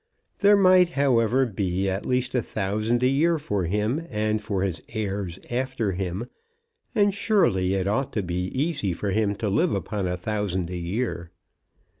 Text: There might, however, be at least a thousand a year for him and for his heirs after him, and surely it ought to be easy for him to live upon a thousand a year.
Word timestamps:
There 0.39 0.57
might, 0.57 0.89
however, 0.97 1.45
be 1.45 1.87
at 1.87 2.07
least 2.07 2.33
a 2.33 2.41
thousand 2.41 3.03
a 3.03 3.07
year 3.07 3.37
for 3.37 3.65
him 3.65 4.07
and 4.09 4.41
for 4.41 4.63
his 4.63 4.81
heirs 4.89 5.37
after 5.51 5.91
him, 5.91 6.25
and 6.95 7.13
surely 7.13 7.75
it 7.75 7.85
ought 7.85 8.11
to 8.13 8.23
be 8.23 8.45
easy 8.47 8.93
for 8.93 9.11
him 9.11 9.35
to 9.35 9.47
live 9.47 9.75
upon 9.75 10.07
a 10.07 10.17
thousand 10.17 10.71
a 10.71 10.75
year. 10.75 11.29